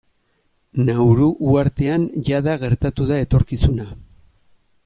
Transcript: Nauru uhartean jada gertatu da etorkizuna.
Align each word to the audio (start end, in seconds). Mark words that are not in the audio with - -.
Nauru 0.87 1.27
uhartean 1.51 2.07
jada 2.31 2.57
gertatu 2.65 3.09
da 3.15 3.23
etorkizuna. 3.29 3.91